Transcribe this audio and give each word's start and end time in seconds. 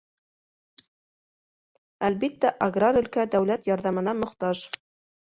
Әлбиттә, 2.11 2.15
аграр 2.71 3.01
өлкә 3.05 3.29
дәүләт 3.37 3.73
ярҙамына 3.75 4.21
мохтаж. 4.27 4.69